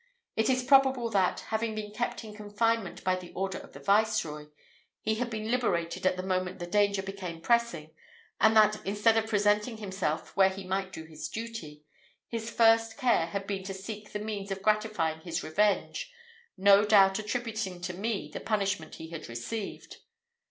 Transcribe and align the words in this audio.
It 0.35 0.49
is 0.49 0.63
probable, 0.63 1.11
that, 1.11 1.41
having 1.49 1.75
been 1.75 1.91
kept 1.91 2.23
in 2.23 2.33
confinement 2.33 3.03
by 3.03 3.15
the 3.15 3.31
order 3.33 3.59
of 3.59 3.73
the 3.73 3.79
viceroy, 3.79 4.47
he 4.99 5.13
had 5.13 5.29
been 5.29 5.51
liberated 5.51 6.07
at 6.07 6.17
the 6.17 6.23
moment 6.23 6.57
the 6.57 6.65
danger 6.65 7.03
became 7.03 7.39
pressing, 7.39 7.91
and 8.39 8.57
that, 8.57 8.83
instead 8.83 9.15
of 9.15 9.27
presenting 9.29 9.77
himself 9.77 10.35
where 10.35 10.49
he 10.49 10.63
might 10.63 10.91
do 10.91 11.03
his 11.03 11.29
duty, 11.29 11.83
his 12.27 12.49
first 12.49 12.97
care 12.97 13.27
had 13.27 13.45
been 13.45 13.61
to 13.63 13.75
seek 13.75 14.11
the 14.11 14.17
means 14.17 14.49
of 14.49 14.63
gratifying 14.63 15.21
his 15.21 15.43
revenge, 15.43 16.11
no 16.57 16.83
doubt 16.83 17.19
attributing 17.19 17.79
to 17.81 17.93
me 17.93 18.27
the 18.33 18.39
punishment 18.39 18.95
he 18.95 19.11
had 19.11 19.29
received. 19.29 19.97